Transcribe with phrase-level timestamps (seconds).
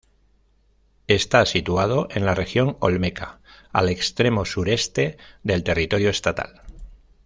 [1.05, 3.39] Está situado en la Región Olmeca
[3.71, 6.63] al extremo sureste del territorio estatal.